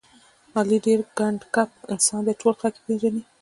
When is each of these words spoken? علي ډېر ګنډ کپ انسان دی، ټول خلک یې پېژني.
علي 0.57 0.77
ډېر 0.85 0.99
ګنډ 1.17 1.39
کپ 1.55 1.69
انسان 1.93 2.19
دی، 2.25 2.33
ټول 2.41 2.53
خلک 2.59 2.73
یې 2.77 2.83
پېژني. 2.85 3.23